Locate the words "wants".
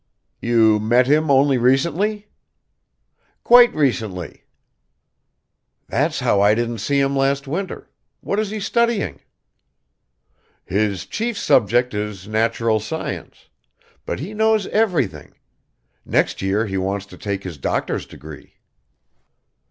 16.77-17.05